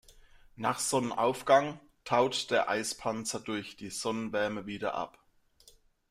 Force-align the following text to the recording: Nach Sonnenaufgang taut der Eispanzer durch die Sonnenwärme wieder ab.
Nach 0.55 0.79
Sonnenaufgang 0.79 1.79
taut 2.05 2.49
der 2.49 2.67
Eispanzer 2.69 3.39
durch 3.39 3.75
die 3.75 3.91
Sonnenwärme 3.91 4.65
wieder 4.65 4.95
ab. 4.95 5.19